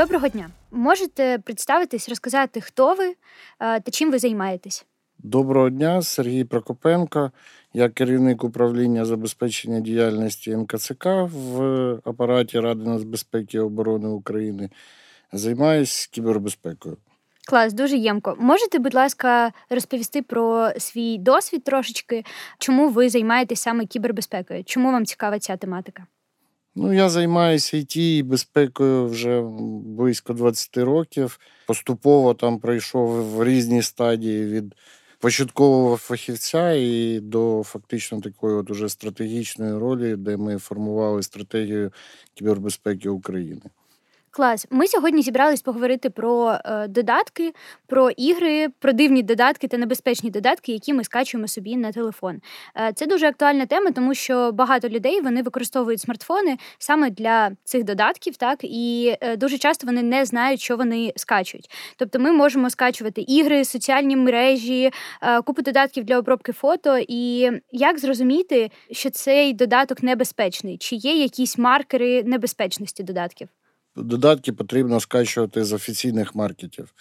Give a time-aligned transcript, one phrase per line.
[0.00, 0.50] Доброго дня.
[0.70, 3.14] Можете представитись, розказати, хто ви е,
[3.80, 4.86] та чим ви займаєтесь?
[5.18, 7.30] Доброго дня, Сергій Прокопенко.
[7.72, 11.60] Я керівник управління забезпечення діяльності НКЦК в
[12.04, 14.70] апараті Ради нацбезпеки і оборони України.
[15.32, 16.96] Займаюсь кібербезпекою.
[17.48, 18.36] Клас, дуже ємко.
[18.38, 22.24] Можете, будь ласка, розповісти про свій досвід трошечки,
[22.58, 24.64] чому ви займаєтесь саме кібербезпекою?
[24.64, 26.06] Чому вам цікава ця тематика?
[26.74, 29.42] Ну, я займаюся IT і безпекою вже
[29.84, 31.40] близько 20 років.
[31.66, 34.74] Поступово там пройшов в різні стадії від
[35.18, 41.92] початкового фахівця і до фактично такої от уже стратегічної ролі, де ми формували стратегію
[42.34, 43.62] кібербезпеки України.
[44.32, 44.66] Клас.
[44.70, 47.52] Ми сьогодні зібрались поговорити про е, додатки,
[47.86, 52.40] про ігри, про дивні додатки та небезпечні додатки, які ми скачуємо собі на телефон.
[52.76, 57.84] Е, це дуже актуальна тема, тому що багато людей вони використовують смартфони саме для цих
[57.84, 61.70] додатків, так і е, дуже часто вони не знають, що вони скачують.
[61.96, 64.90] Тобто, ми можемо скачувати ігри, соціальні мережі,
[65.22, 66.98] е, купу додатків для обробки фото.
[67.08, 70.78] І як зрозуміти, що цей додаток небезпечний?
[70.78, 73.48] Чи є якісь маркери небезпечності додатків?
[73.96, 76.94] Додатки потрібно скачувати з офіційних маркетів.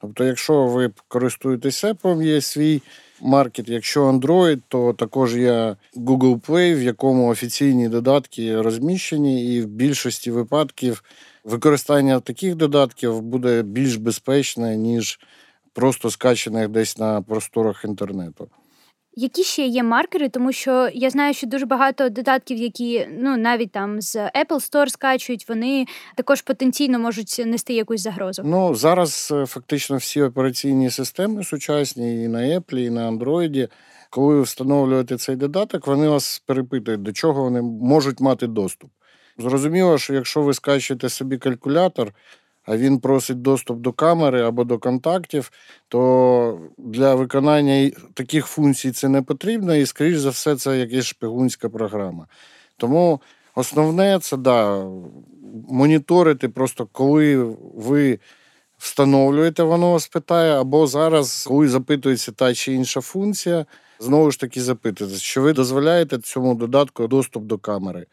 [0.00, 2.82] Тобто, якщо ви користуєтесь Apple, є свій
[3.20, 9.66] маркет, якщо Android, то також є Google Play, в якому офіційні додатки розміщені, і в
[9.66, 11.04] більшості випадків
[11.44, 15.20] використання таких додатків буде більш безпечне, ніж
[15.72, 18.48] просто скачаних десь на просторах інтернету.
[19.16, 23.72] Які ще є маркери, тому що я знаю, що дуже багато додатків, які ну навіть
[23.72, 28.42] там з Apple Store скачують, вони також потенційно можуть нести якусь загрозу.
[28.44, 33.68] Ну зараз е, фактично всі операційні системи сучасні і на Apple, і на Android,
[34.10, 38.90] коли ви встановлюєте цей додаток, вони вас перепитують, до чого вони можуть мати доступ.
[39.38, 42.12] Зрозуміло, що якщо ви скачуєте собі калькулятор,
[42.64, 45.52] а він просить доступ до камери або до контактів,
[45.88, 51.68] то для виконання таких функцій це не потрібно, і, скоріш за все, це якась шпигунська
[51.68, 52.26] програма.
[52.76, 53.20] Тому
[53.54, 54.86] основне це да,
[55.68, 58.18] моніторити, просто коли ви
[58.78, 63.66] встановлюєте, воно вас питає, або зараз, коли запитується та чи інша функція,
[64.00, 68.06] знову ж таки запитуєте, що ви дозволяєте цьому додатку доступ до камери.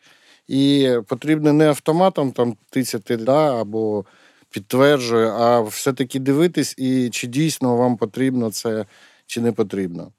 [0.48, 4.06] І потрібно не автоматом там тицяти да, або
[4.52, 8.86] підтверджує, а все-таки дивитись, і чи дійсно вам потрібно це,
[9.26, 10.12] чи не потрібно.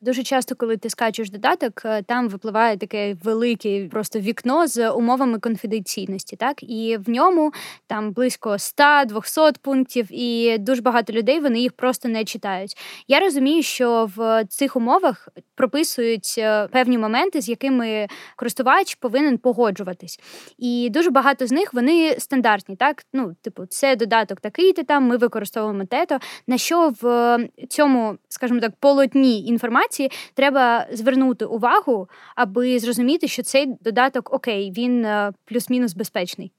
[0.00, 5.38] Дуже часто, коли ти скачуєш додаток, е, там випливає таке велике просто вікно з умовами
[5.38, 7.52] конфіденційності, так і в ньому
[7.86, 12.76] там близько 100-200 пунктів, і дуже багато людей вони їх просто не читають.
[13.08, 18.06] Я розумію, що в цих умовах прописують е, певні моменти, з якими
[18.36, 20.20] користувач повинен погоджуватись.
[20.58, 25.16] І дуже багато з них вони стандартні, так ну, типу, це додаток такий-то там, ми
[25.16, 26.18] використовуємо тето.
[26.46, 27.38] На що в
[27.68, 34.72] цьому, скажімо так, полотні інформації інформації, треба звернути увагу, аби зрозуміти, що цей додаток окей,
[34.76, 36.52] він е, плюс-мінус безпечний.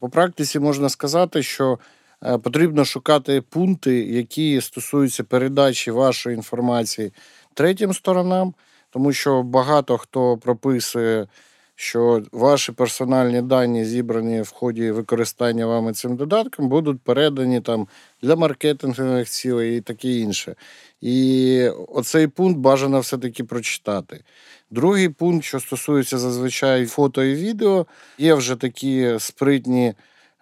[0.00, 1.78] По практиці можна сказати, що
[2.24, 7.12] е, потрібно шукати пункти, які стосуються передачі вашої інформації
[7.54, 8.54] третім сторонам,
[8.90, 11.26] тому що багато хто прописує
[11.74, 17.88] що ваші персональні дані, зібрані в ході використання вами цим додатком, будуть передані там
[18.22, 20.54] для маркетингових цілей і таке інше.
[21.00, 24.24] І оцей пункт бажано все-таки прочитати.
[24.70, 27.86] Другий пункт, що стосується зазвичай фото і відео,
[28.18, 29.94] є вже такі спритні.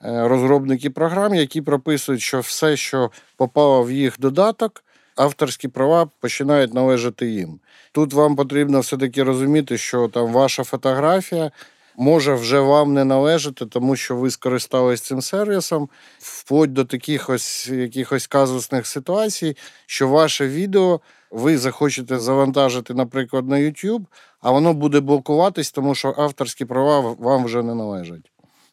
[0.05, 4.85] Е, розробники програм, які прописують, що все, що попало в їх додаток,
[5.17, 7.61] авторські права починають належати їм.
[7.93, 11.51] Тут вам потрібно все-таки розуміти, що там ваша фотографія
[11.97, 15.89] може вже вам не належати, тому що ви скористались цим сервісом,
[16.19, 23.57] вплоть до таких ось якихось казусних ситуацій, що ваше відео ви захочете завантажити, наприклад, на
[23.57, 24.05] YouTube,
[24.41, 28.30] а воно буде блокуватись, тому що авторські права вам вже не належать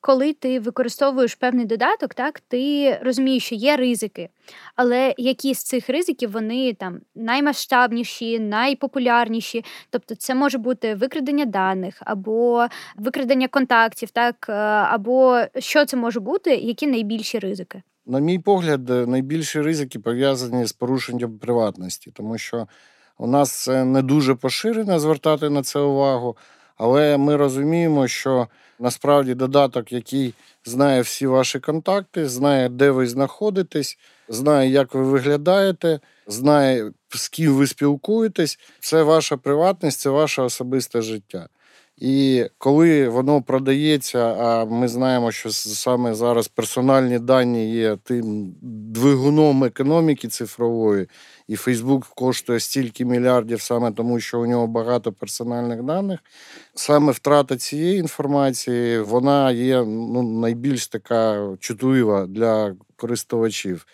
[0.08, 4.30] коли ти використовуєш певний додаток, так ти розумієш, що є ризики,
[4.76, 9.66] але які з цих ризиків вони там наймасштабніші, найпопулярніші.
[9.90, 16.20] Тобто, це може бути викрадення даних або викрадення контактів, так е, або що це може
[16.20, 17.82] бути, які найбільші ризики.
[18.06, 22.68] На мій погляд, найбільші ризики пов'язані з порушенням приватності, тому що
[23.18, 26.38] у нас це не дуже поширено звертати на це увагу,
[26.78, 28.48] але ми розуміємо, що
[28.80, 30.34] Насправді додаток, який
[30.66, 33.98] знає всі ваші контакти, знає, де ви знаходитесь,
[34.30, 38.60] знає, як ви виглядаєте, знає, з ким ви спілкуєтесь.
[38.80, 41.50] Це ваша приватність, це ваше особисте життя.
[41.98, 49.64] І коли воно продається, а ми знаємо, що саме зараз персональні дані є тим двигуном
[49.64, 51.08] економіки цифрової,
[51.48, 56.20] і Фейсбук коштує стільки мільярдів саме тому, що у нього багато персональних даних.
[56.76, 63.86] Саме втрата цієї інформації вона є ну, найбільш така чутлива для користувачів.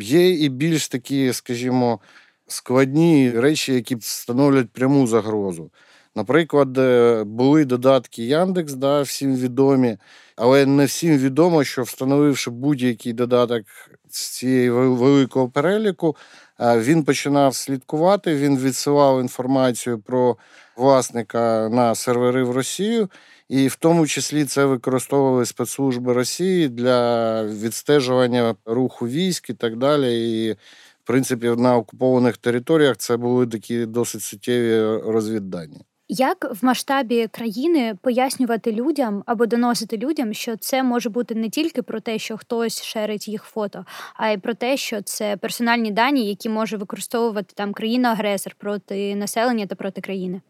[0.00, 2.00] Є і більш такі, скажімо,
[2.46, 5.70] складні речі, які становлять пряму загрозу.
[6.16, 9.98] Наприклад, е, були додатки Яндекс, да, всім відомі,
[10.36, 13.62] але не всім відомо, що встановивши будь-який додаток
[14.10, 16.16] з цієї великого переліку,
[16.60, 20.36] е, він починав слідкувати, він відсилав інформацію про
[20.76, 23.08] власника на сервери в Росію,
[23.48, 30.30] і в тому числі це використовували спецслужби Росії для відстежування руху військ і так далі.
[30.30, 35.80] І в принципі на окупованих територіях це були такі досить суттєві розвіддані.
[36.08, 41.82] Як в масштабі країни пояснювати людям або доносити людям, що це може бути не тільки
[41.82, 46.28] про те, що хтось шерить їх фото, а й про те, що це персональні дані,
[46.28, 50.40] які може використовувати там країна-агресор проти населення та проти країни?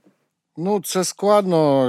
[0.56, 1.86] Ну, це складно.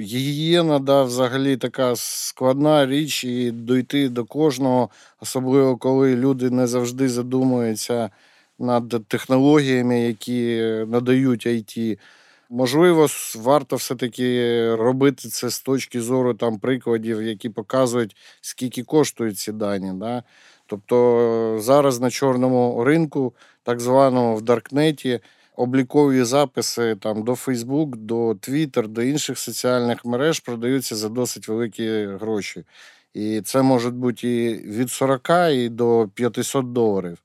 [0.00, 4.90] Гігієна, да, взагалі така складна річ, і дойти до кожного,
[5.20, 8.10] особливо коли люди не завжди задумуються
[8.58, 10.56] над технологіями, які
[10.86, 11.98] надають IT.
[12.50, 13.06] Можливо,
[13.36, 19.92] варто все-таки робити це з точки зору там прикладів, які показують, скільки коштують ці дані.
[19.94, 20.22] Да?
[20.66, 25.20] Тобто зараз на чорному ринку, так званому в Даркнеті,
[25.56, 32.06] облікові записи там до Facebook, до Twitter, до інших соціальних мереж продаються за досить великі
[32.06, 32.64] гроші.
[33.14, 37.18] І це може бути і від 40 і до 500 доларів.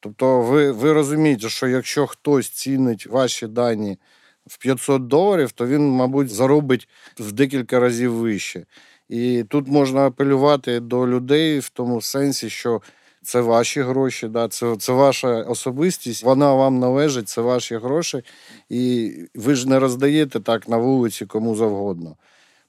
[0.00, 3.98] Тобто, ви, ви розумієте, що якщо хтось цінить ваші дані
[4.46, 8.66] в 500 доларів, то він, мабуть, заробить в декілька разів вище.
[9.08, 12.82] І тут можна апелювати до людей в тому сенсі, що
[13.22, 18.22] це ваші гроші, да, це це ваша особистість, вона вам належить, це ваші гроші,
[18.68, 22.16] і ви ж не роздаєте так на вулиці кому завгодно.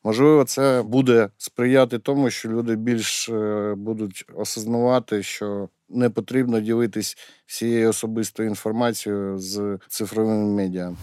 [0.04, 7.18] Можливо, це буде сприяти тому, що люди більш е, будуть осознавати, що не потрібно ділитись
[7.46, 10.96] всією особистою інформацією з цифровими медіа.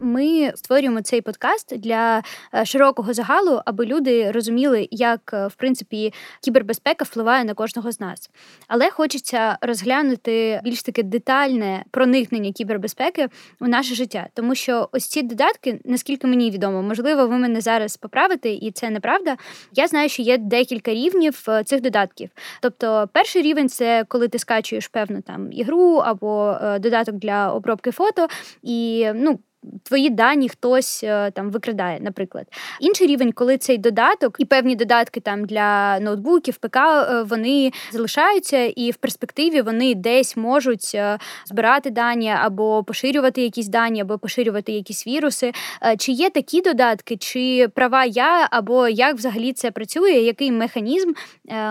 [0.00, 2.22] Ми створюємо цей подкаст для
[2.54, 6.12] е, широкого загалу, аби люди розуміли, як е, в принципі
[6.42, 8.30] кібербезпека впливає на кожного з нас.
[8.68, 13.28] Але хочеться розглянути більш таке детальне проникнення кібербезпеки
[13.60, 17.96] у наше життя, тому що ось ці додатки, наскільки мені відомо, можливо, ви мене зараз
[17.96, 19.36] поправите, і це неправда.
[19.72, 22.30] Я знаю, що є декілька рівнів е, цих додатків.
[22.60, 28.28] Тобто, перший рівень це коли ти скачуєш певну там ігру або додаток для обробки фото,
[28.62, 29.38] і ну
[29.82, 32.46] твої дані хтось е, там викрадає, наприклад.
[32.80, 38.64] Інший рівень, коли цей додаток і певні додатки там для ноутбуків, ПК, е, вони залишаються,
[38.64, 44.72] і в перспективі вони десь можуть е, збирати дані або поширювати якісь дані, або поширювати
[44.72, 45.52] якісь віруси.
[45.98, 51.12] Чи є такі додатки, чи права я, або як взагалі це працює, який механізм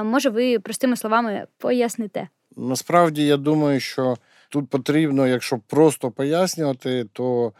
[0.03, 2.27] може ви простими словами поясните?
[2.57, 4.17] Насправді я думаю, що
[4.49, 7.53] тут потрібно, якщо просто пояснювати, то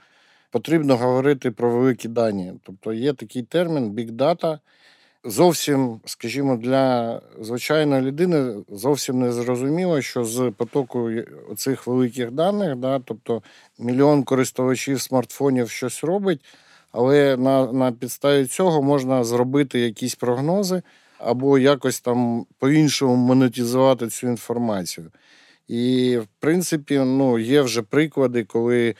[0.56, 2.54] потрібно говорити про великі дані.
[2.64, 4.60] Тобто є такий термін big data.
[5.24, 11.12] Зовсім, скажімо, для звичайної людини зовсім не зрозуміло, що з потоку
[11.56, 13.42] цих великих даних, да, тобто
[13.80, 16.46] мільйон користувачів смартфонів щось робить,
[16.92, 20.82] але на на підставі цього можна зробити якісь прогнози
[21.20, 25.12] або якось там по-іншому монетизувати цю інформацію.
[25.68, 28.96] І, в принципі, ну, є вже приклади, коли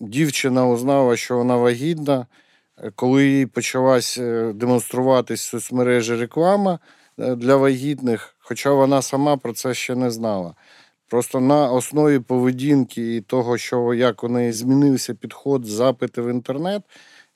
[0.00, 2.26] дівчина узнала, що вона вагітна,
[2.94, 6.78] коли їй почалась е, демонструватись в соцмережі реклама
[7.18, 10.54] е, для вагітних, хоча вона сама про це ще не знала.
[11.08, 16.82] Просто на основі поведінки і того, що як у неї змінився підход, запити в інтернет,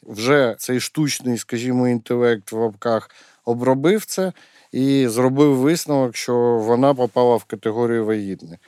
[0.03, 3.11] вже цей штучний, скажімо, інтелект в лапках
[3.45, 4.33] обробив це
[4.73, 8.59] і зробив висновок, що вона попала в категорію вагітних.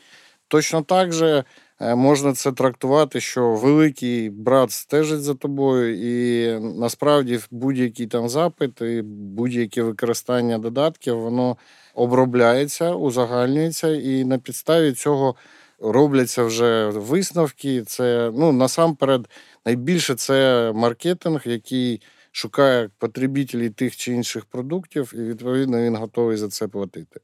[0.48, 1.44] Точно так же Е,
[1.80, 9.02] можна це трактувати, що великий брат стежить за тобою, і насправді будь-який там запит, і
[9.04, 11.56] будь-яке використання додатків, воно
[11.94, 15.34] обробляється, узагальнюється, і на підставі цього
[15.80, 17.82] робляться вже висновки.
[17.82, 19.28] Це ну насамперед
[19.66, 22.00] найбільше це маркетинг, який
[22.32, 27.20] шукає потребітелів тих чи інших продуктів, і відповідно він готовий за це платити.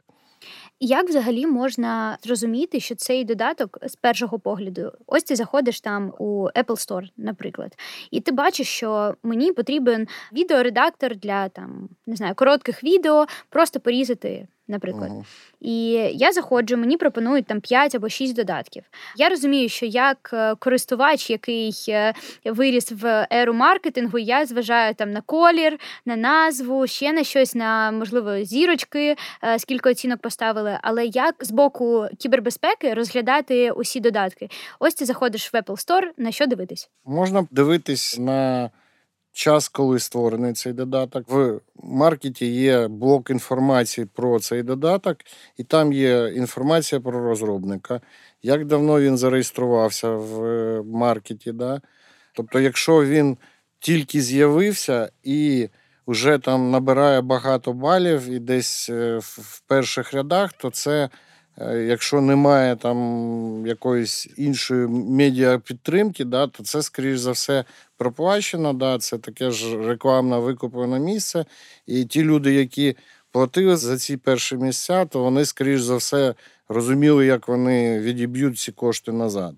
[0.82, 4.92] Як взагалі можна зрозуміти, що цей додаток з першого погляду?
[5.06, 7.76] Ось ти заходиш там у Apple Store, наприклад,
[8.10, 14.49] і ти бачиш, що мені потрібен відеоредактор для там не знаю коротких відео, просто порізати
[14.70, 15.10] наприклад.
[15.10, 15.24] Ага.
[15.60, 18.82] І я заходжу, мені пропонують там 5 або 6 додатків.
[19.16, 25.12] Я розумію, що як е, користувач, який е, виріс в еру маркетингу, я зважаю там
[25.12, 30.78] на колір, на назву, ще на щось, на можливо зірочки, е, скільки оцінок поставили.
[30.82, 34.48] Але як з боку кібербезпеки розглядати усі додатки?
[34.78, 36.90] Ось ти заходиш в Apple Store, на що дивитись?
[37.04, 38.70] Можна дивитись на
[39.32, 41.28] час, коли створений цей додаток.
[41.28, 45.16] В маркеті є блок інформації про цей додаток,
[45.56, 48.00] і там є інформація про розробника,
[48.42, 51.52] як давно він зареєструвався в е, маркеті.
[51.52, 51.80] Да?
[52.34, 53.37] Тобто, якщо він
[53.80, 55.68] тільки з'явився і
[56.06, 61.08] вже там набирає багато балів і десь е, в перших рядах, то це.
[61.59, 67.64] Е, якщо немає там якоїсь іншої медіа підтримки, да, то це, скоріш за все,
[67.97, 68.73] проплачено.
[68.73, 71.45] Да, Це таке ж рекламне викуплене місце.
[71.87, 72.97] І ті люди, які
[73.33, 76.35] платили за ці перші місця, то вони, скоріш за все,
[76.69, 79.54] розуміли, як вони відіб'ють ці кошти назад.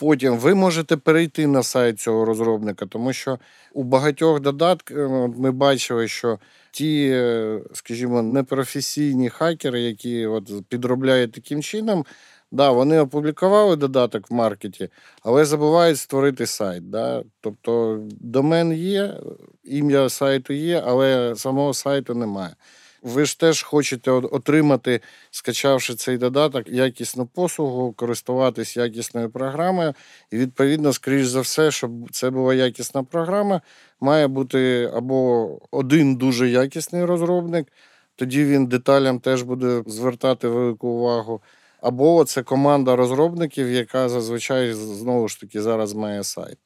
[0.00, 3.38] Потім ви можете перейти на сайт цього розробника, тому що
[3.72, 4.96] у багатьох додатках
[5.36, 6.38] ми бачили, що
[6.70, 12.04] ті, е, скажімо, непрофесійні хакери, які от підробляють таким чином,
[12.50, 14.88] да, вони опублікували додаток в маркеті,
[15.22, 16.90] але забувають створити сайт.
[16.90, 17.22] Да?
[17.40, 19.20] Тобто домен є,
[19.64, 22.54] ім'я сайту є, але самого сайту немає.
[23.02, 29.94] Ви ж теж хочете отримати, скачавши цей додаток, якісну послугу, користуватись якісною програмою.
[30.30, 33.60] І, відповідно, скоріш за все, щоб це була якісна програма,
[34.00, 37.72] має бути або один дуже якісний розробник,
[38.16, 41.42] тоді він деталям теж буде звертати велику увагу.
[41.80, 46.58] Або це команда розробників, яка зазвичай знову ж таки зараз має сайт.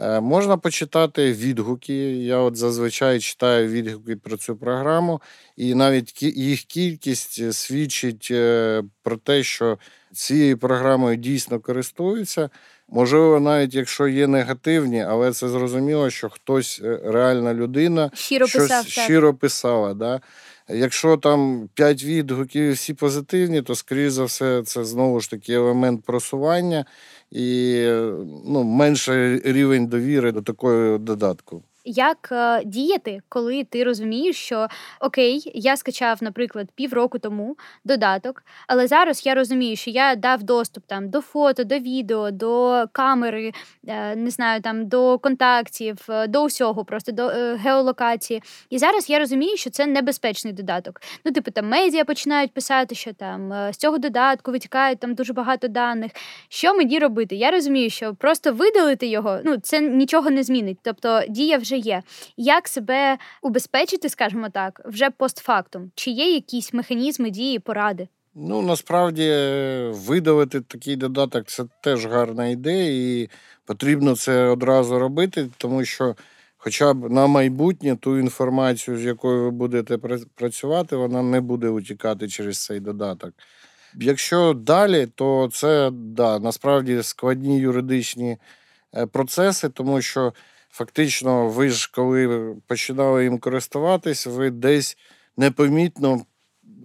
[0.00, 1.94] Е, можна почитати відгуки.
[2.16, 5.20] Я от зазвичай читаю відгуки про цю програму,
[5.56, 9.78] і навіть їх кількість свідчить е, про те, що
[10.12, 12.50] цією програмою дійсно користуються.
[12.88, 18.62] Можливо, навіть якщо є негативні, але це зрозуміло, що хтось е, реальна людина щиро щось
[18.62, 19.94] писав, щиро писала.
[19.94, 20.20] Да?
[20.70, 26.04] Якщо там 5 відгуків всі позитивні, то скоріш за все це знову ж таки елемент
[26.04, 26.84] просування
[27.30, 27.82] і
[28.44, 34.68] ну, менший рівень довіри до такої додатку як е, діяти, коли ти розумієш, що
[35.00, 40.84] окей, я скачав, наприклад, півроку тому додаток, але зараз я розумію, що я дав доступ
[40.86, 43.52] там до фото, до відео, до камери,
[43.86, 47.26] е, не знаю, там до контактів, е, до усього, просто до
[47.62, 48.42] геолокації.
[48.70, 51.00] І зараз я розумію, що це небезпечний додаток.
[51.24, 55.68] Ну, типу, там медіа починають писати, що там з цього додатку витікають там дуже багато
[55.68, 56.12] даних.
[56.48, 57.36] Що мені робити?
[57.36, 60.78] Я розумію, що просто видалити його, ну це нічого не змінить.
[60.82, 62.02] Тобто дія вже є.
[62.36, 65.90] Як себе убезпечити, скажімо так, вже постфактум?
[65.94, 68.08] Чи є якісь механізми дії, поради?
[68.40, 69.30] Ну насправді
[69.92, 73.28] видавити такий додаток це теж гарна ідея, і
[73.64, 76.14] потрібно це одразу робити, тому що,
[76.56, 79.98] хоча б на майбутнє ту інформацію, з якою ви будете
[80.34, 83.34] працювати, вона не буде утікати через цей додаток.
[83.94, 88.36] Якщо далі, то це да, насправді складні юридичні
[88.96, 90.32] е, процеси, тому що
[90.78, 94.96] фактично, ви ж коли починали їм користуватись, ви десь
[95.36, 96.22] непомітно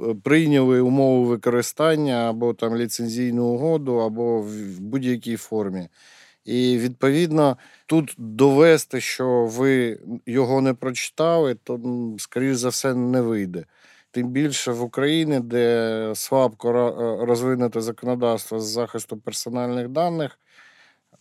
[0.02, 5.90] е, прийняли умови використання або там ліцензійну угоду, або в будь-якій формі.
[6.46, 11.80] І відповідно тут довести, що ви його не прочитали, то,
[12.18, 13.66] скоріш за все, не вийде.
[14.12, 20.40] Тим більше в Україні, де слабко е, розвинуте законодавство з захисту персональних даних,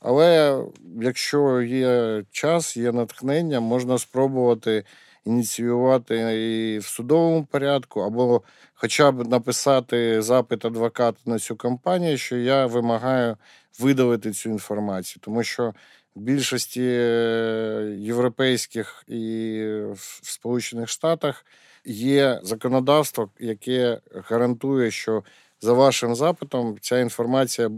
[0.02, 0.62] але
[1.00, 4.84] якщо є час, є натхнення, можна спробувати
[5.24, 8.42] ініціювати і в судовому порядку, або
[8.74, 13.36] хоча б написати запит адвоката на цю компанію, що я вимагаю
[13.78, 15.74] видалити цю інформацію, тому що
[16.14, 21.46] в більшості е, європейських і в Сполучених Штатах
[21.84, 25.22] є законодавство, яке гарантує, що
[25.62, 27.70] за вашим запитом ця інформація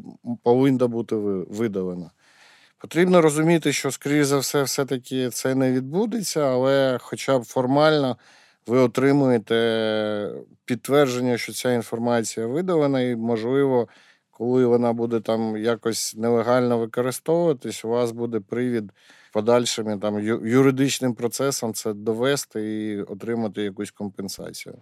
[0.43, 2.11] повинна бути видалена.
[2.79, 8.17] Потрібно розуміти, що, скоріш за все, все-таки це не відбудеться, але хоча б формально
[8.67, 10.31] ви отримуєте
[10.65, 13.89] підтвердження, що ця інформація видалена, і, можливо,
[14.31, 18.93] коли вона буде там якось нелегально використовуватись, у вас буде привід
[19.33, 24.75] подальшим там юридичним процесом це довести і отримати якусь компенсацію.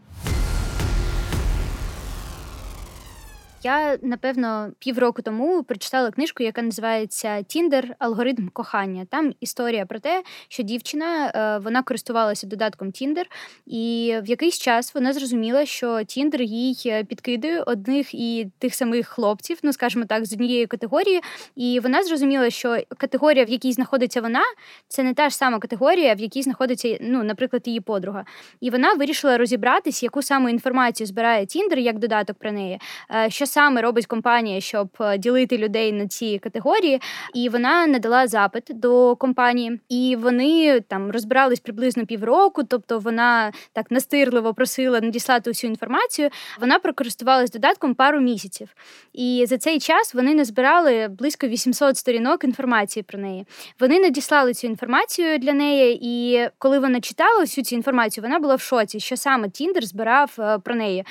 [3.65, 9.07] Я напевно півроку тому прочитала книжку, яка називається Тіндер Алгоритм кохання.
[9.11, 13.27] Там історія про те, що дівчина е, вона користувалася додатком Тіндер,
[13.67, 19.09] і в якийсь час вона зрозуміла, що Тіндер їй е, підкидує одних і тих самих
[19.09, 21.21] хлопців, ну скажімо так, з однієї категорії.
[21.57, 24.43] І вона зрозуміла, що категорія, в якій знаходиться вона,
[24.89, 28.25] це не та ж сама категорія, в якій знаходиться, ну, наприклад, її подруга.
[28.61, 32.81] І вона вирішила розібратись, яку саме інформацію збирає Тіндер як додаток про неї.
[33.15, 37.01] Е, що саме робить компанія, щоб е, ділити людей на ці категорії,
[37.35, 42.65] і вона надала запит до компанії, і вони там розбирались приблизно півроку.
[42.65, 46.31] Тобто вона так настирливо просила надіслати усю інформацію.
[46.61, 48.69] Вона прокористувалась додатком пару місяців,
[49.13, 53.47] і за цей час вони назбирали близько 800 сторінок інформації про неї.
[53.81, 58.55] Вони надіслали цю інформацію для неї, і коли вона читала всю цю інформацію, вона була
[58.55, 61.05] в шоці, що саме Тіндер збирав е, про неї.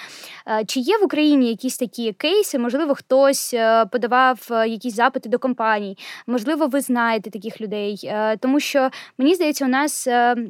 [0.67, 5.39] Чи є в Україні якісь такі кейси, можливо, хтось е, подавав е, якісь запити до
[5.39, 5.97] компаній,
[6.27, 7.99] можливо, ви знаєте таких людей.
[8.03, 10.07] Е, тому що мені здається, у нас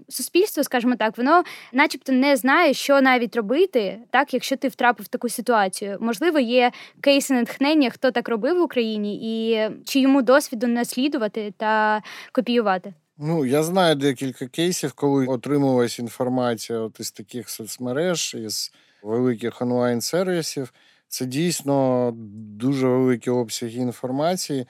[0.09, 5.09] суспільство, скажімо так, воно, начебто, не знає, що навіть робити, так, якщо ти втрапив в
[5.09, 5.97] таку ситуацію.
[6.01, 6.71] Можливо, є
[7.01, 12.93] кейси натхнення, хто так робив в Україні, і чи йому досвіду наслідувати та копіювати.
[13.17, 18.71] Ну, я знаю декілька кейсів, коли отримувалась інформація от із таких соцмереж, із
[19.03, 20.73] великих онлайн-сервісів.
[21.11, 22.11] Це дійсно
[22.55, 24.65] дуже великі обсяги інформації.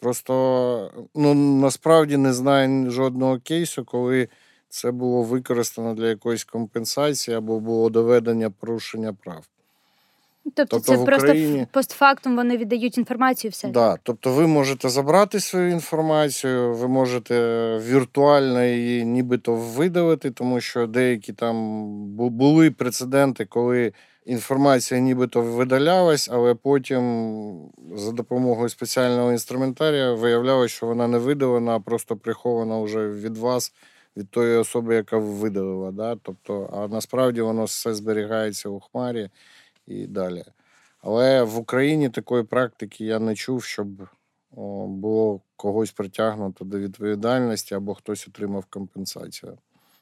[0.00, 4.28] Просто ну, насправді не знаю жодного кейсу, коли
[4.68, 9.44] це було використано для якоїсь компенсації або було доведення порушення прав.
[10.44, 11.66] Тобто, тобто це просто Україні...
[11.72, 13.68] постфактум вони віддають інформацію все.
[13.68, 17.34] Да, Тобто ви можете забрати свою інформацію, ви можете
[17.78, 23.92] віртуально її нібито видалити, тому що деякі там були прецеденти, коли
[24.28, 31.80] інформація нібито видалялась, але потім за допомогою спеціального інструментарія виявлялося, що вона не видалена, а
[31.80, 33.72] просто прихована вже від вас,
[34.16, 35.90] від тої особи, яка видалила.
[35.92, 36.16] Да?
[36.22, 39.30] Тобто, А насправді воно все зберігається у хмарі
[39.86, 40.44] і далі.
[41.00, 43.88] Але в Україні такої практики я не чув, щоб
[44.86, 49.58] було когось притягнуто до відповідальності або хтось отримав компенсацію.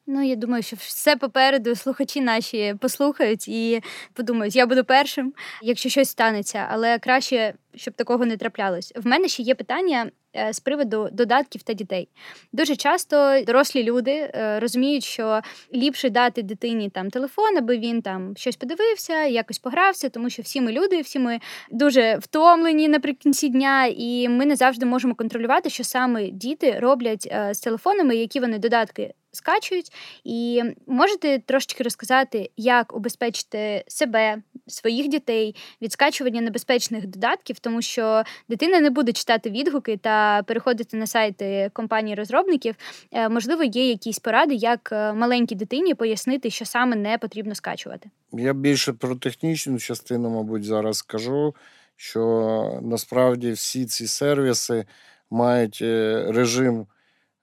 [0.07, 5.89] Ну, я думаю, що все попереду слухачі наші послухають і подумають, я буду першим, якщо
[5.89, 8.93] щось станеться, але краще, щоб такого не траплялось.
[8.97, 12.09] В мене ще є питання Е, з приводу додатків та дітей.
[12.53, 15.41] Дуже часто дорослі люди е, розуміють, що
[15.75, 20.61] ліпше дати дитині там телефон, аби він там щось подивився, якось погрався, тому що всі
[20.61, 21.41] ми люди, всі ми
[21.71, 27.55] дуже втомлені наприкінці дня, і ми не завжди можемо контролювати, що саме діти роблять е,
[27.55, 29.15] з телефонами, які вони додатки.
[29.37, 29.93] Скачують,
[30.25, 38.23] і можете трошечки розказати, як убезпечити себе, своїх дітей від скачування небезпечних додатків, тому що
[38.49, 42.75] дитина не буде читати відгуки та переходити на сайти компаній-розробників.
[43.13, 48.11] Е, можливо, є якісь поради, як е, маленькій дитині пояснити, що саме не потрібно скачувати.
[48.33, 51.55] Я більше про технічну частину, мабуть, зараз скажу,
[51.97, 54.85] що насправді всі ці сервіси
[55.31, 56.87] мають е, режим.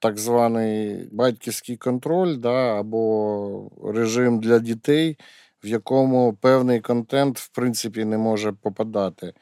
[0.04, 5.18] Так званий батьківський контроль, да, або режим для дітей,
[5.64, 9.32] в якому певний контент, в принципі, не може попадати.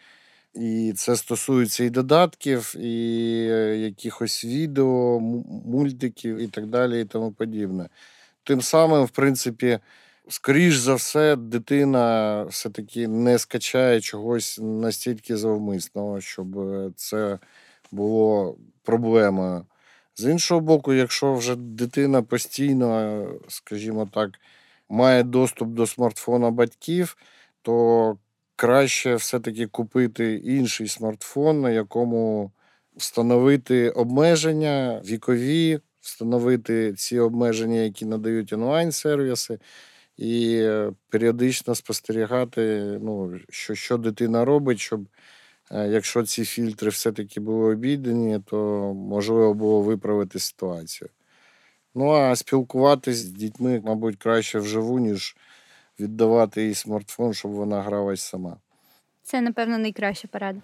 [0.55, 5.21] І це стосується і додатків, і е, якихось відео,
[5.67, 7.89] мультиків і так далі, і тому подібне.
[8.45, 9.79] Тим самим, в принципі,
[10.29, 17.39] скоріш за все, дитина все-таки не скачає чогось настільки завмисного, щоб е, це
[17.93, 19.67] було проблемою.
[20.15, 24.31] З іншого боку, якщо вже дитина постійно, скажімо так,
[24.89, 27.17] має доступ до смартфона батьків,
[27.63, 28.17] то
[28.57, 32.53] краще все-таки купити інший смартфон, на якому
[32.97, 39.59] встановити обмеження вікові, встановити ці обмеження, які надають онлайн-сервіси,
[40.17, 40.67] і
[41.09, 45.07] періодично спостерігати, ну, що, що дитина робить, щоб.
[45.73, 48.57] Е, якщо ці фільтри все-таки були обійдені, то
[48.95, 51.11] можливо було виправити ситуацію.
[51.95, 55.37] Ну, а спілкуватись з дітьми, мабуть, краще вживу, ніж
[56.01, 58.57] віддавати їй смартфон, щоб вона гралась сама.
[59.23, 60.61] Це, напевно, найкраща порада.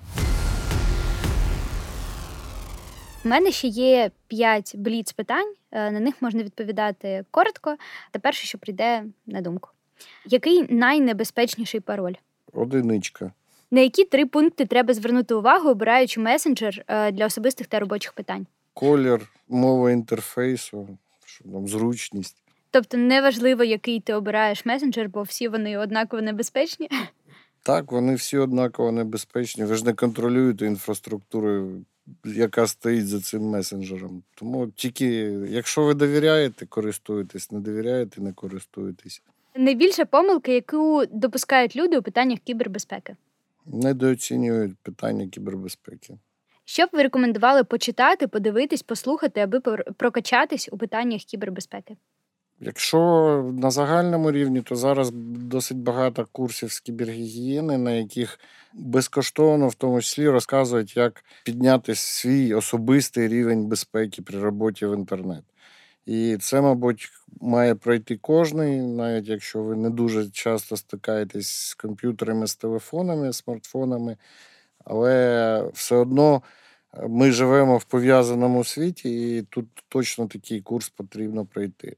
[3.24, 5.54] У мене ще є п'ять бліц питань.
[5.72, 7.76] Е, на них можна відповідати коротко.
[8.10, 9.70] Та перше, що прийде на думку.
[10.26, 12.14] Який найнебезпечніший пароль?
[12.52, 13.32] Одиничка.
[13.70, 18.46] На які три пункти треба звернути увагу, обираючи месенджер е, для особистих та робочих питань?
[18.74, 20.88] Колір, мова інтерфейсу,
[21.52, 22.36] там зручність.
[22.70, 26.88] Тобто неважливо, який ти обираєш месенджер, бо всі вони однаково небезпечні.
[27.62, 29.64] Так, вони всі однаково небезпечні.
[29.64, 31.70] Ви ж не контролюєте інфраструктуру,
[32.24, 34.22] яка стоїть за цим месенджером.
[34.34, 35.06] Тому тільки,
[35.48, 39.22] якщо ви довіряєте, користуєтесь, не довіряєте, не користуєтесь.
[39.56, 43.16] Найбільша помилка, яку допускають люди у питаннях кібербезпеки.
[43.68, 46.18] Недооцінюють питання кібербезпеки.
[46.64, 49.60] Що б ви рекомендували почитати, подивитись, послухати, аби
[49.96, 51.96] прокачатись у питаннях кібербезпеки?
[52.60, 52.98] Якщо
[53.58, 58.38] на загальному рівні, то зараз досить багато курсів з кібергігієни, на яких
[58.74, 65.44] безкоштовно, в тому числі, розказують, як підняти свій особистий рівень безпеки при роботі в інтернет.
[66.08, 67.08] І це, мабуть,
[67.40, 74.16] має пройти кожний, навіть якщо ви не дуже часто стикаєтесь з комп'ютерами, з телефонами, смартфонами,
[74.84, 76.42] але все одно
[76.94, 81.96] е, ми живемо в пов'язаному світі, і тут точно такий курс потрібно пройти.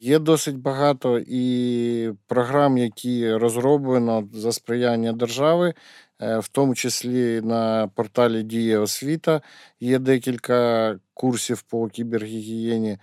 [0.00, 5.74] Є досить багато і програм, які розроблено за сприяння держави,
[6.22, 9.42] е, в тому числі на порталі Дія освіта
[9.80, 12.98] є декілька курсів по кібергігієні,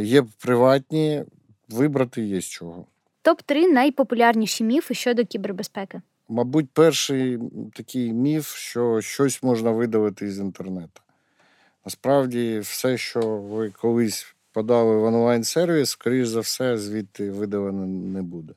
[0.00, 1.24] є приватні,
[1.68, 2.86] вибрати є з чого.
[3.22, 6.02] Топ 3 найпопулярніші міфи щодо кібербезпеки.
[6.28, 7.38] Мабуть, перший
[7.74, 11.00] такий міф, що щось можна видалити із інтернету.
[11.84, 18.52] Насправді, все, що ви колись подали в онлайн-сервіс, скоріш за все, звідти видалено не буде.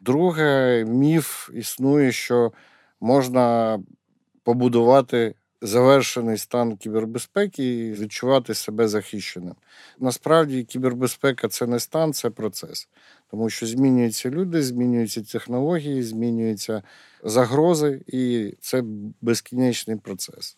[0.00, 2.52] Друге, міф існує, що
[3.00, 3.78] можна
[4.42, 9.54] побудувати завершений стан кібербезпеки і відчувати себе захищеним.
[9.98, 12.88] Насправді, кібербезпека це не стан, це процес.
[13.30, 16.82] Тому що змінюються люди, змінюються технології, змінюються
[17.22, 18.82] загрози, і це
[19.20, 20.56] безкінечний процес.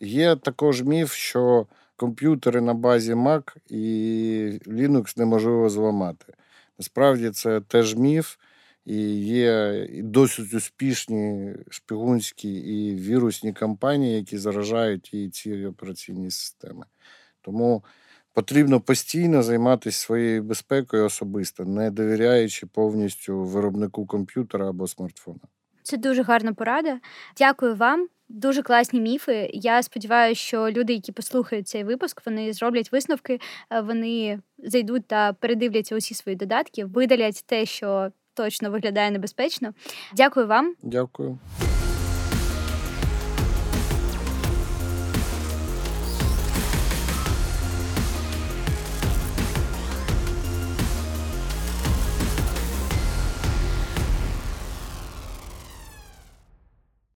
[0.00, 3.82] Є також міф, що комп'ютери на базі Mac і
[4.66, 6.34] Linux неможливо зламати.
[6.78, 8.36] Насправді це теж міф,
[8.88, 16.84] і є досить успішні шпигунські і вірусні кампанії, які заражають і ці операційні системи.
[17.40, 17.84] Тому
[18.32, 25.40] потрібно постійно займатися своєю безпекою особисто, не довіряючи повністю виробнику комп'ютера або смартфона.
[25.82, 27.00] Це дуже гарна порада.
[27.38, 28.08] Дякую вам.
[28.28, 29.50] Дуже класні міфи.
[29.54, 35.32] Я сподіваюся, що люди, які послухають цей випуск, вони зроблять висновки, е, вони зайдуть та
[35.32, 39.72] передивляться усі свої додатки, видалять те, що точно виглядає небезпечно.
[40.16, 40.74] Дякую вам.
[40.82, 41.38] Дякую.